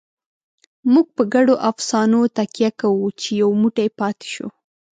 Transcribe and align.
موږ 0.93 1.07
په 1.15 1.23
ګډو 1.33 1.55
افسانو 1.69 2.21
تکیه 2.37 2.69
کوو، 2.79 3.07
چې 3.19 3.29
یو 3.41 3.49
موټی 3.61 3.87
پاتې 3.99 4.27
شو. 4.33 4.47